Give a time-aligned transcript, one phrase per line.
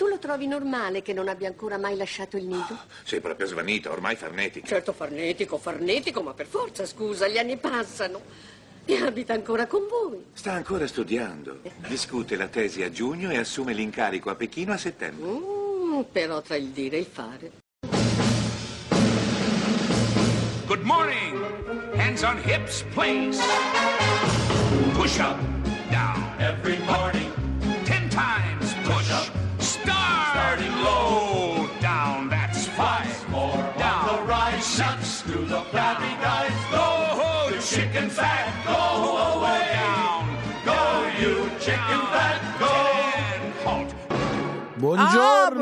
[0.00, 2.74] Tu lo trovi normale che non abbia ancora mai lasciato il nido?
[3.02, 4.66] Sei proprio svanita, ormai farnetica.
[4.66, 8.22] Certo, farnetico, farnetico, ma per forza, scusa, gli anni passano.
[8.86, 10.24] E abita ancora con voi.
[10.32, 11.60] Sta ancora studiando.
[11.86, 15.28] Discute la tesi a giugno e assume l'incarico a Pechino a settembre.
[15.28, 17.50] Mm, però tra il dire e il fare.
[20.64, 21.44] Good morning.
[21.96, 23.38] Hands on hips, please.
[24.94, 25.36] Push up,
[25.90, 26.24] down.
[26.38, 27.29] Every morning.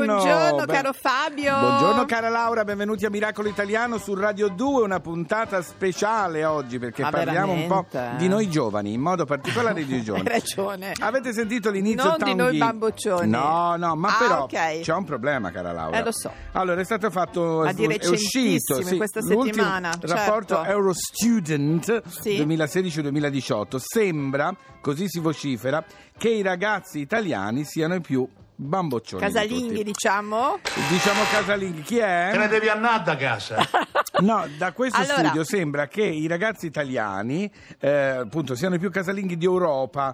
[0.05, 0.63] Buongiorno.
[0.63, 1.59] Ah, Beh, caro Fabio.
[1.59, 7.03] Buongiorno cara Laura, benvenuti a Miracolo Italiano su Radio 2, una puntata speciale oggi perché
[7.03, 8.23] Ma parliamo un po' veramente?
[8.23, 10.29] di noi giovani, in modo particolare di Hai giovani.
[10.29, 10.93] ragione.
[11.01, 13.29] Avete sentito l'inizio Non di noi bamboccioni.
[13.29, 14.81] No, no, ma Ah, però ok.
[14.81, 15.99] c'è un problema, cara Laura.
[15.99, 16.33] Eh, lo so.
[16.53, 20.71] Allora, è stato fatto di è uscito sì, questa settimana, rapporto certo.
[20.71, 22.45] Eurostudent Sì.
[22.45, 25.85] 2016-2018 sembra, così si vocifera,
[26.17, 28.27] che i ragazzi italiani siano i più
[28.61, 29.85] bamboccioni di Casalinghi, tutti.
[29.85, 30.59] diciamo.
[30.91, 32.31] Diciamo casalinghi, chi è?
[32.33, 33.57] Te ne devi andare da casa.
[34.21, 35.19] No, da questo Allora.
[35.27, 37.49] studio sembra che i ragazzi italiani
[37.79, 40.13] eh, appunto siano i più casalinghi di Europa.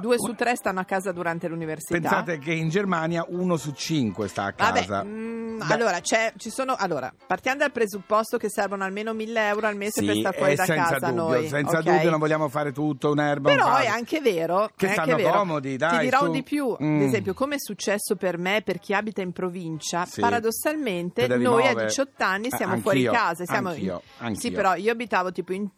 [0.00, 1.98] Due su tre stanno a casa durante l'università.
[1.98, 5.04] Pensate che in Germania uno su cinque sta a Vabbè, casa.
[5.04, 9.66] mm, Beh, allora, c'è, ci sono, allora, partiamo dal presupposto che servono almeno 1000 euro
[9.66, 11.48] al mese sì, per stare fuori eh, da senza casa dubbio, noi.
[11.48, 11.84] senza ok?
[11.84, 13.84] dubbio non vogliamo fare tutto un'erba un Però palo.
[13.84, 15.30] è anche vero Che stanno vero.
[15.30, 16.30] comodi, dai, Ti dirò su.
[16.30, 16.96] di più, Mm.
[16.96, 20.20] ad esempio, come è successo per me, per chi abita in provincia, Sì.
[20.20, 21.82] paradossalmente noi muovere.
[21.82, 23.44] a 18 anni Eh, siamo anch'io, fuori casa.
[23.44, 24.40] Siamo anch'io, anch'io.
[24.40, 25.68] Sì, però io abitavo tipo in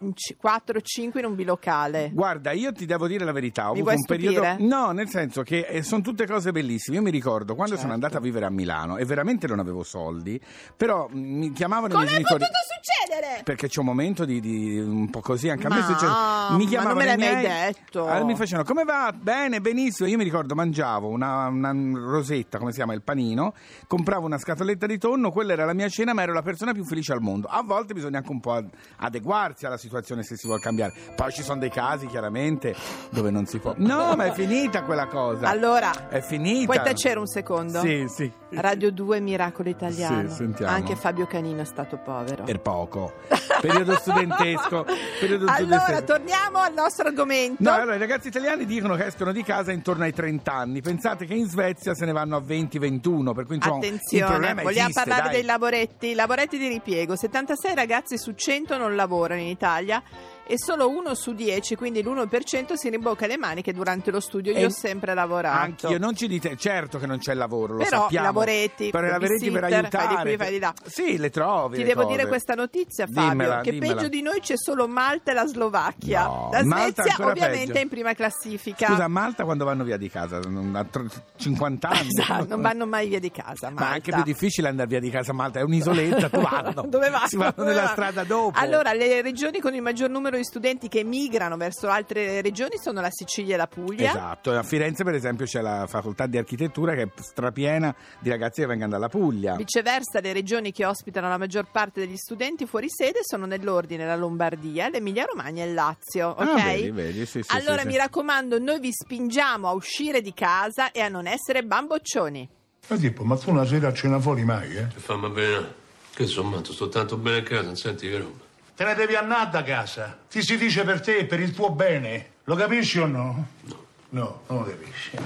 [0.40, 2.10] 4-5 in un bilocale.
[2.12, 4.56] Guarda, io ti devo dire la verità, ho Mi avuto vuoi un periodo?
[4.58, 6.96] No, nel senso che eh, sono tutte cose bellissime.
[6.96, 7.94] Io mi ricordo quando sono Certo.
[8.04, 10.40] andata a vivere a Milano e veramente non avevo soldi,
[10.76, 13.40] però mm, mi chiamavano i Come miei è genitori potuto succedere?
[13.44, 16.06] perché c'è un momento di, di un po' così anche a me Ma- succede.
[16.10, 18.06] ma Mi non chiamavano me l'hai i mai miei- detto.
[18.06, 19.12] Allora mi facevano come va?
[19.16, 20.08] Bene, benissimo.
[20.08, 23.54] Io mi ricordo mangiavo una, una rosetta, come si chiama, il panino,
[23.86, 26.84] compravo una scatoletta di tonno, quella era la mia cena, ma ero la persona più
[26.84, 27.46] felice al mondo.
[27.48, 30.92] A volte bisogna anche un po' ad- adeguarsi alla situazione se si vuole cambiare.
[31.16, 32.74] Poi ci sono dei casi, chiaramente,
[33.10, 33.74] dove non si può.
[33.86, 35.48] No, ma è finita quella cosa.
[35.48, 36.72] Allora, è finita.
[36.72, 37.80] puoi tacere un secondo?
[37.80, 38.30] Sì, sì.
[38.50, 40.28] Radio 2 Miracolo Italiano.
[40.28, 40.72] Sì, sentiamo.
[40.72, 42.44] Anche Fabio Canino è stato povero.
[42.44, 43.12] Per poco.
[43.60, 44.84] Periodo studentesco.
[45.18, 46.04] Periodo Allora, studentesco.
[46.04, 47.62] torniamo al nostro argomento.
[47.62, 50.80] No, allora i ragazzi italiani dicono che escono di casa intorno ai 30 anni.
[50.82, 54.92] Pensate che in Svezia se ne vanno a 20-21, per cui insomma, Attenzione, vogliamo esiste,
[54.92, 55.32] parlare dai.
[55.32, 56.14] dei lavoretti?
[56.14, 57.16] Lavoretti di ripiego.
[57.16, 60.02] 76 ragazzi su 100 non lavorano in Italia
[60.46, 64.52] e solo uno su 10, quindi l'1% si rimbocca le maniche durante lo studio.
[64.52, 65.58] Io ho sempre lavorato.
[65.86, 68.26] Anch'io, non ci dite, certo che non c'è lavoro, lo Però sappiamo.
[68.26, 70.22] lavoretti, però i lavoretti per babysitter, fai di aiutare.
[70.28, 70.74] qui, fai di là.
[70.84, 71.76] Sì, le trovi.
[71.76, 72.16] Ti le devo cose.
[72.16, 73.94] dire questa notizia, Fabio, Dimmela, che dimmela.
[73.94, 76.24] peggio di noi c'è solo Malta e la Slovacchia.
[76.24, 77.78] No, la Malta Svezia ovviamente peggio.
[77.78, 78.86] è in prima classifica.
[78.86, 80.36] Scusa, Malta quando vanno via di casa?
[80.38, 82.08] A tr- 50 anni?
[82.08, 83.70] Esatto, non vanno mai via di casa.
[83.70, 84.24] Ma è anche Malta.
[84.24, 86.84] più difficile andare via di casa Malta, è un'isoletta, tu vanno.
[86.86, 87.26] Dove vanno?
[87.28, 88.58] Si vanno nella strada dopo.
[88.58, 93.00] Allora, le regioni con il maggior numero di studenti che migrano verso altre regioni sono
[93.00, 94.10] la Sicilia e la Puglia.
[94.10, 98.60] Esatto, a Firenze per esempio c'è la facoltà di architettura che è strapiena di ragazzi
[98.60, 99.56] che vengono dalla Puglia.
[99.56, 104.16] Viceversa, le regioni che ospitano la maggior parte degli studenti fuori sede sono nell'ordine la
[104.16, 106.28] Lombardia, l'Emilia Romagna e il Lazio.
[106.28, 106.40] Ok?
[106.40, 107.98] Ah, vedi, vedi, sì, sì, allora sì, mi sì.
[107.98, 112.48] raccomando, noi vi spingiamo a uscire di casa e a non essere bamboccioni.
[112.88, 114.88] Ma tipo, ma tu una sera a cena fuori mai, eh?
[114.88, 115.80] Che fammi bene.
[116.14, 118.50] Che sono matto, sto tanto bene a casa, non senti che roba.
[118.74, 120.16] Te ne devi andare da casa.
[120.30, 122.26] Ti si dice per te, per il tuo bene.
[122.44, 123.46] Lo capisci o no?
[123.62, 123.80] No.
[124.10, 125.16] No, non lo capisci.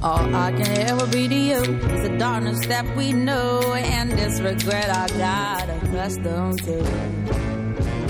[0.00, 4.40] All I can ever be to you is the darkness that we know and this
[4.40, 6.76] regret I got accustomed to.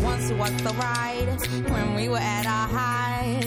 [0.02, 1.38] Once it was the ride
[1.70, 3.46] when we were at our height,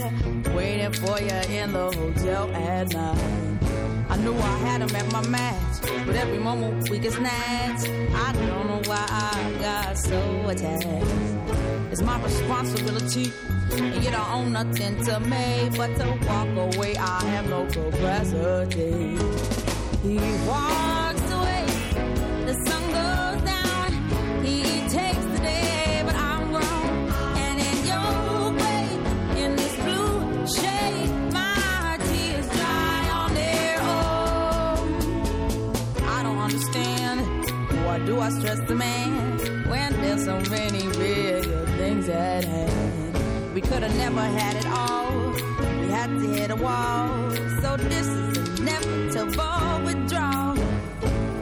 [0.56, 3.60] waiting for you in the hotel at night.
[4.10, 4.69] I knew I had
[5.00, 7.88] at my match, but every moment we get snatched.
[7.88, 11.08] I don't know why I got so attached.
[11.92, 13.32] It's my responsibility,
[13.72, 16.98] and you don't own nothing to me but to walk away.
[16.98, 19.18] I have no capacity.
[20.04, 20.18] He
[38.30, 39.40] I stress the man
[39.70, 43.56] when there's so many bigger things at hand?
[43.56, 45.32] We could have never had it all.
[45.82, 47.32] We had to hit a wall.
[47.64, 50.60] So this is inevitable withdrawal.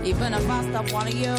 [0.05, 1.35] Even if I stop wanting you,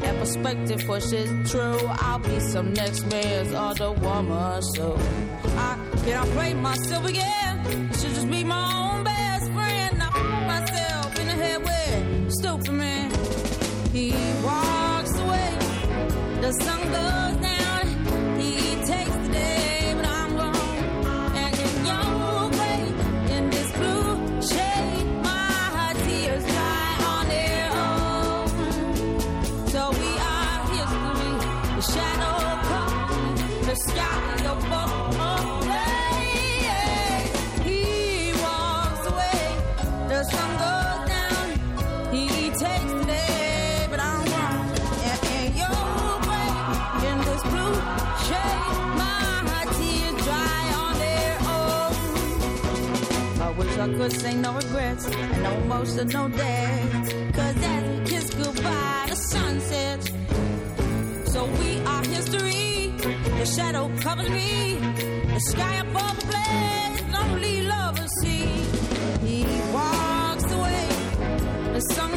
[0.00, 4.62] that perspective pushes true, I'll be some next man's other woman.
[4.62, 4.98] So
[5.58, 7.88] I cannot play myself again.
[7.92, 9.21] I should just be my own best
[16.52, 17.86] the sun goes down,
[18.38, 18.52] he
[18.84, 20.56] takes the day, but I'm wrong.
[21.42, 22.80] And in your way,
[23.36, 28.48] in this blue shade, my tears dry on their own.
[29.68, 31.42] So we are here to meet
[31.76, 32.34] the shadow
[32.80, 34.22] of the sky
[53.82, 56.88] Could say no regrets and no emotional day.
[57.34, 60.06] Cause as we kiss goodbye, the sun sets.
[61.32, 62.92] So we are history.
[63.40, 64.76] The shadow covers me.
[65.34, 68.46] The sky above the blaze, lonely lovers see.
[69.26, 69.44] He
[69.74, 70.88] walks away.
[71.74, 72.10] The sun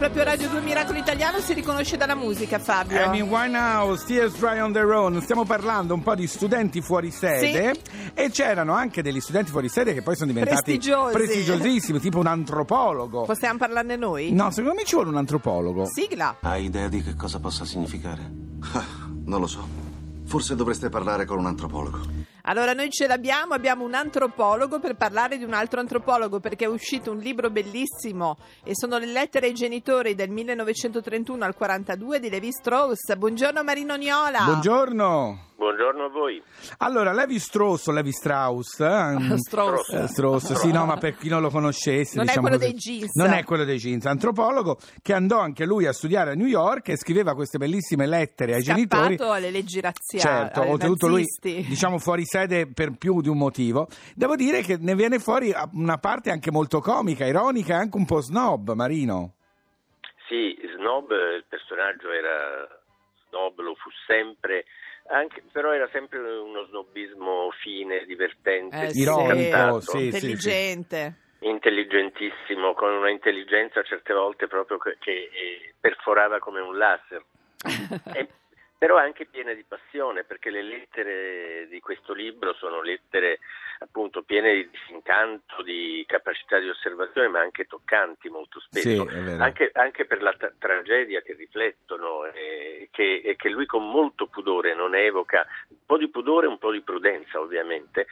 [0.00, 3.04] proprio Radio 2 Miracolo Italiano si riconosce dalla musica, Fabio.
[3.04, 5.20] Amy Winehouse, Tears Dry on Their Own.
[5.20, 7.74] Stiamo parlando un po' di studenti fuori sede
[8.14, 11.12] e c'erano anche degli studenti fuori sede che poi sono diventati Prestigiosi.
[11.12, 13.24] prestigiosissimi, tipo un antropologo.
[13.24, 14.32] Possiamo parlarne noi?
[14.32, 15.84] No, secondo me ci vuole un antropologo.
[15.84, 16.36] Sigla.
[16.40, 18.22] Hai idea di che cosa possa significare?
[18.72, 18.84] Ah,
[19.26, 19.68] non lo so.
[20.24, 22.00] Forse dovreste parlare con un antropologo.
[22.50, 26.68] Allora noi ce l'abbiamo, abbiamo un antropologo per parlare di un altro antropologo perché è
[26.68, 32.28] uscito un libro bellissimo e sono le lettere ai genitori del 1931 al 42 di
[32.28, 33.14] Levi Strauss.
[33.14, 34.42] Buongiorno Marino Niola.
[34.46, 35.49] Buongiorno.
[35.64, 36.42] Buongiorno a voi.
[36.78, 38.80] Allora, Levi Strauss Levi Strauss?
[38.80, 39.90] eh, Strauss.
[39.92, 42.70] eh, Strauss, sì, no, ma per chi non lo conoscesse, Non è diciamo quello così.
[42.70, 43.14] dei jeans.
[43.16, 46.88] Non è quello dei jeans, antropologo che andò anche lui a studiare a New York
[46.88, 49.16] e scriveva queste bellissime lettere ai genitori.
[49.16, 51.24] Scappato alle leggi razziali, Certo, oltretutto lui,
[51.68, 53.86] diciamo, fuori sede per più di un motivo.
[54.14, 58.06] Devo dire che ne viene fuori una parte anche molto comica, ironica e anche un
[58.06, 59.34] po' snob, Marino.
[60.26, 62.66] Sì, Snob, il personaggio era
[63.28, 64.64] snob, lo fu sempre,
[65.10, 68.90] anche, però era sempre uno snobismo fine, divertente, Eh.
[68.94, 70.04] Ironico, scantato, sì, sì, sì.
[70.04, 71.14] intelligente.
[71.40, 77.24] intelligentissimo, con una intelligenza certe volte proprio che, che, eh, perforava come un laser.
[78.14, 78.28] E-
[78.80, 83.40] però anche piene di passione, perché le lettere di questo libro sono lettere
[83.80, 89.32] appunto piene di disincanto, di capacità di osservazione, ma anche toccanti molto spesso, Sì, è
[89.38, 94.28] anche, anche per la tra- tragedia che riflettono e che, e che lui con molto
[94.28, 98.06] pudore non evoca, un po' di pudore e un po' di prudenza ovviamente,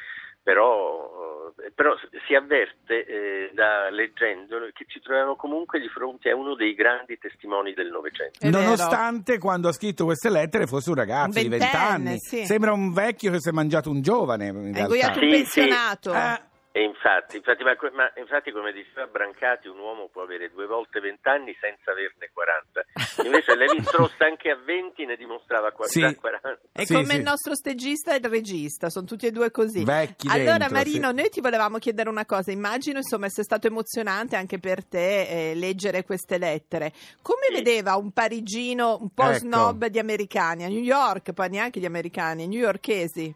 [0.48, 1.92] però, eh, però
[2.26, 7.18] si avverte eh, da leggendolo che ci troviamo comunque di fronte a uno dei grandi
[7.18, 8.38] testimoni del Novecento.
[8.40, 8.62] È vero.
[8.62, 12.18] Nonostante quando ha scritto queste lettere fosse un ragazzo Un di vent'anni.
[12.18, 12.46] sì.
[12.46, 14.46] Sembra un vecchio che si è mangiato un giovane.
[14.46, 15.12] In Hai realtà.
[15.12, 15.28] Sì, sì.
[15.28, 16.14] pensionato.
[16.14, 16.40] Eh,
[16.70, 21.00] E infatti, infatti, ma, ma infatti, come diceva Brancati, un uomo può avere due volte
[21.00, 22.84] vent'anni senza averne 40.
[23.24, 26.00] Invece Levi Strauss anche a 20 ne dimostrava qua- Sì.
[26.00, 26.60] già 40.
[26.70, 27.16] È Sì, come sì.
[27.16, 29.82] il nostro stagista e il regista, sono tutti e due così.
[29.82, 31.14] Vecchi allora, dentro, Marino, sì.
[31.16, 32.52] noi ti volevamo chiedere una cosa.
[32.52, 36.92] Immagino, insomma, sia stato emozionante anche per te eh, leggere queste lettere.
[37.22, 37.54] Come Sì.
[37.54, 39.38] vedeva un parigino un po' Ecco.
[39.38, 43.34] snob di americani a New York, poi neanche gli americani, newyorkesi?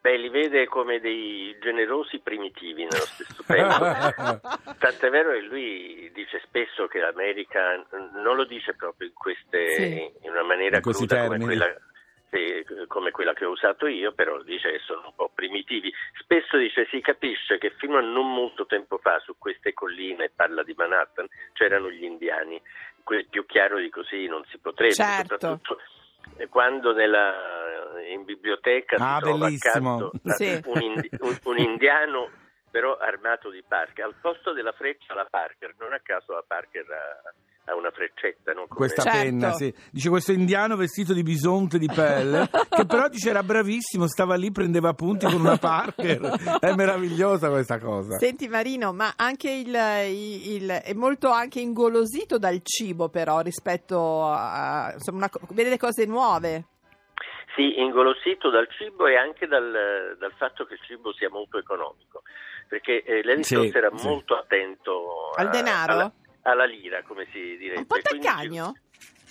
[0.00, 4.40] Beh, li vede come dei generosi primitivi nello stesso tempo.
[4.78, 10.10] Tant'è vero che lui dice spesso che l'America, non lo dice proprio in, queste, Sì.
[10.24, 11.66] in una maniera In cruda come quella,
[12.30, 15.92] sì, come quella che ho usato io, però dice che sono un po' primitivi.
[16.18, 20.62] Spesso dice si capisce che fino a non molto tempo fa su queste colline, parla
[20.62, 22.58] di Manhattan, c'erano gli indiani.
[23.28, 25.34] Più chiaro di così non si potrebbe, Certo.
[25.38, 25.80] soprattutto
[26.48, 27.34] quando nella-
[28.12, 29.94] in biblioteca Ah, si trova bellissimo.
[29.96, 30.60] accanto Sì.
[30.66, 32.28] un, indi- un- un indiano
[32.70, 34.04] però armato di Parker.
[34.04, 38.52] Al posto della freccia la Parker, non a caso la Parker ha, ha una freccetta,
[38.52, 38.62] no?
[38.66, 39.18] Come- Questa Certo.
[39.18, 39.74] penna, sì.
[39.90, 44.50] Dice questo indiano vestito di bisonte di pelle, che però dice era bravissimo, stava lì,
[44.52, 46.20] prendeva appunti con una Parker.
[46.60, 48.16] È meravigliosa questa cosa.
[48.18, 49.74] Senti Marino, ma anche il,
[50.08, 55.78] il- il- è molto anche ingolosito dal cibo però rispetto a insomma, una vede le
[55.78, 56.64] cose nuove.
[57.56, 62.22] Sì, ingolosito dal cibo e anche dal, dal fatto che il cibo sia molto economico,
[62.70, 63.42] perché eh, Levi
[63.74, 64.06] era sì.
[64.06, 65.92] molto attento Al a- denaro?
[65.92, 66.12] alla,
[66.42, 67.80] alla lira, come si direbbe.
[67.80, 68.76] Un po' taccagno?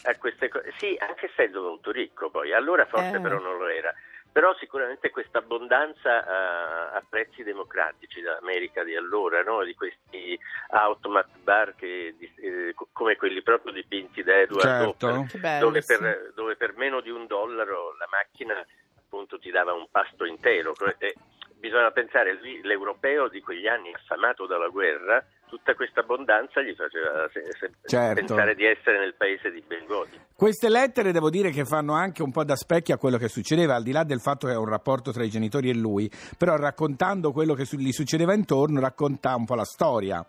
[0.04, 0.74] A queste cose.
[0.78, 3.22] Sì, anche essendo molto ricco poi, allora forse Eh.
[3.22, 3.94] però non lo era.
[4.32, 9.64] Però sicuramente questa abbondanza a, a prezzi democratici dell'America di allora, no?
[9.64, 10.38] di questi
[10.72, 15.08] automat bar che, di- eh, co- come quelli proprio dipinti da Edward Certo.
[15.08, 15.98] Hopper, bello, dove, sì.
[15.98, 18.54] per, dove per meno di un dollaro la macchina
[19.02, 20.74] appunto ti dava un pasto intero.
[21.00, 21.16] E
[21.60, 27.28] bisogna pensare, lui, l'europeo di quegli anni affamato dalla guerra, tutta questa abbondanza gli faceva
[27.34, 28.14] se- se- Certo.
[28.16, 30.20] pensare di essere nel paese di Bengodi.
[30.36, 33.76] Queste lettere devo dire che fanno anche un po' da specchio a quello che succedeva,
[33.76, 36.56] al di là del fatto che è un rapporto tra i genitori e lui, però
[36.56, 40.26] raccontando quello che gli succedeva intorno racconta un po' la storia.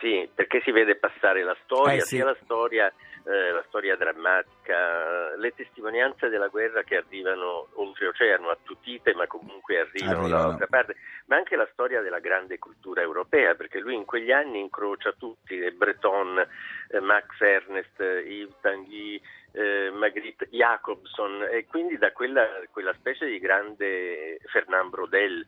[0.00, 2.16] Sì, perché si vede passare la storia, Eh, sì.
[2.16, 2.90] sia la storia,
[3.24, 10.28] eh, la storia drammatica, le testimonianze della guerra che arrivano oltreoceano, attutite, ma comunque arrivano,
[10.28, 10.96] dall'altra parte,
[11.26, 15.58] ma anche la storia della grande cultura europea, perché lui in quegli anni incrocia tutti,
[15.58, 16.46] eh, Breton,
[16.88, 19.20] eh, Max Ernst, eh, Yves Tanguy,
[19.52, 25.46] eh, Magritte Jacobson, e quindi da quella, quella specie di grande Fernand Brodel,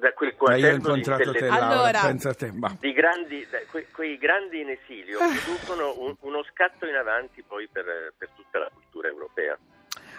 [0.00, 2.52] da quel quaderno di incontrato te, Laura, Allora- te.
[2.52, 7.68] ma- di grandi, que- quei grandi in esilio producono un- uno scatto in avanti poi
[7.70, 9.56] per, per tutta la cultura europea.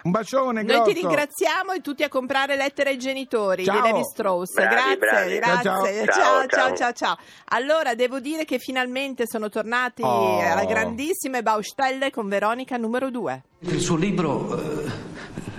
[0.04, 0.92] Un bacione, Noi grosso.
[0.92, 3.80] ti ringraziamo e tutti a comprare lettere ai genitori Ciao.
[3.80, 4.52] di Levi Strauss.
[4.52, 5.34] Bravi, grazie, bravi.
[5.36, 5.62] grazie.
[5.62, 6.46] Ciao, Ciao, ciao.
[6.46, 7.16] ciao, ciao, ciao.
[7.46, 10.40] Allora, devo dire che finalmente sono tornati Oh.
[10.40, 13.42] alla grandissima Baustelle con Veronica numero 2.
[13.60, 14.84] Il suo libro eh,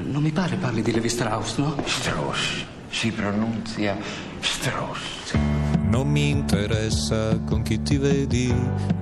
[0.03, 1.75] non mi pare parli di Levi Strauss, no?
[1.83, 3.97] Strauss, si pronunzia
[4.39, 5.33] Strauss.
[5.89, 8.47] Non mi interessa con chi ti vedi,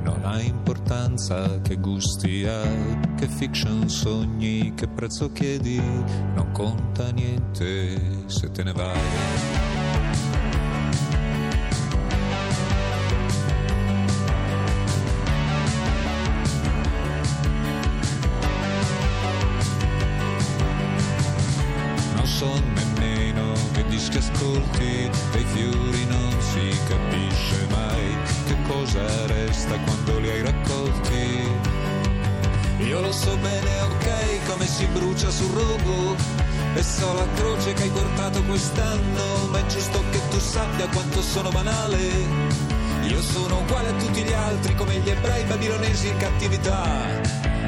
[0.01, 5.79] non ha importanza che gusti hai, che fiction sogni, che prezzo chiedi,
[6.33, 9.52] non conta niente se te ne vai.
[35.23, 36.15] Si brucia sul rogo
[36.75, 41.21] e so la croce che hai portato quest'anno, ma è giusto che tu sappia quanto
[41.21, 41.97] sono banale.
[43.03, 47.21] Io sono uguale a tutti gli altri, come gli ebrei babilonesi in cattività.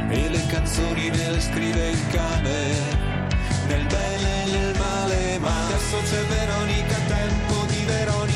[0.10, 3.14] E le canzoni me le scrive il cane
[3.68, 8.35] nel bene e nel male, ma adesso c'è Veronica, tempo di Veronica,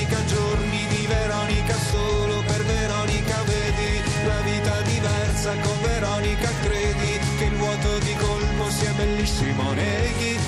[9.00, 10.39] bellissimo, neghi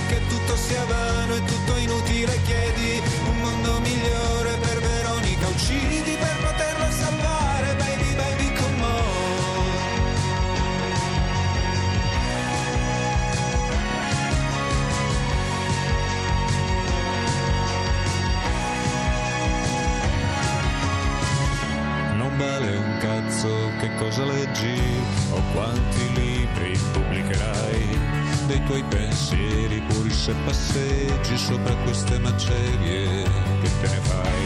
[28.81, 33.23] tuoi pensieri puri se passeggi sopra queste macerie
[33.61, 34.45] che te ne fai.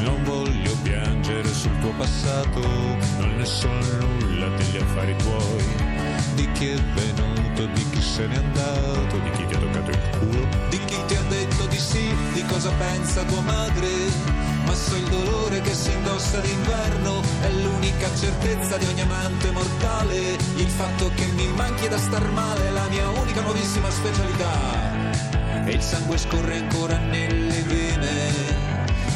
[0.00, 2.60] Non voglio piangere sul tuo passato,
[3.18, 5.64] non ne so nulla degli affari tuoi,
[6.34, 10.00] di chi è venuto, di chi se n'è andato, di chi ti ha toccato il
[10.18, 14.40] culo, di chi ti ha detto di sì, di cosa pensa tua madre.
[14.64, 16.81] Ma so il dolore che si indossa d'inverno,
[18.14, 20.16] certezza di ogni amante mortale,
[20.56, 25.64] il fatto che mi manchi da star male, la mia unica nuovissima specialità.
[25.64, 28.30] E il sangue scorre ancora nelle vene,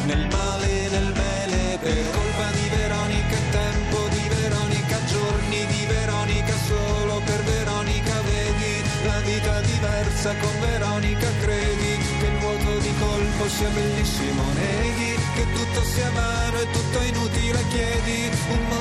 [0.07, 7.21] nel male nel bene, per colpa di Veronica, tempo di Veronica, giorni di Veronica, solo
[7.25, 13.69] per Veronica vedi la vita diversa con Veronica, credi che il vuoto di colpo sia
[13.69, 18.75] bellissimo, neghi che tutto sia vano e tutto inutile, chiedi un